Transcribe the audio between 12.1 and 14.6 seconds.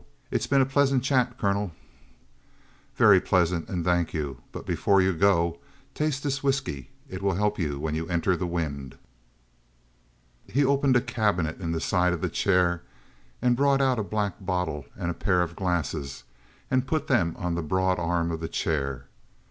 of the chair and brought out a black